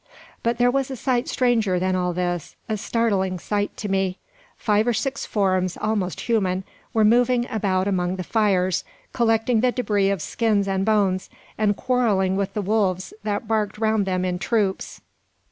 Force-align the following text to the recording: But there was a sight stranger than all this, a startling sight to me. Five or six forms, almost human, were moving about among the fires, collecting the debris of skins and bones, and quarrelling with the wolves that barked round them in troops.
But 0.41 0.57
there 0.57 0.71
was 0.71 0.89
a 0.89 0.95
sight 0.95 1.27
stranger 1.27 1.77
than 1.77 1.95
all 1.95 2.11
this, 2.11 2.55
a 2.67 2.75
startling 2.75 3.37
sight 3.37 3.77
to 3.77 3.87
me. 3.87 4.17
Five 4.57 4.87
or 4.87 4.93
six 4.93 5.27
forms, 5.27 5.77
almost 5.79 6.21
human, 6.21 6.63
were 6.91 7.05
moving 7.05 7.47
about 7.51 7.87
among 7.87 8.15
the 8.15 8.23
fires, 8.23 8.83
collecting 9.13 9.59
the 9.59 9.71
debris 9.71 10.09
of 10.09 10.19
skins 10.23 10.67
and 10.67 10.83
bones, 10.85 11.29
and 11.55 11.77
quarrelling 11.77 12.35
with 12.35 12.55
the 12.55 12.63
wolves 12.63 13.13
that 13.21 13.47
barked 13.47 13.77
round 13.77 14.07
them 14.07 14.25
in 14.25 14.39
troops. 14.39 15.01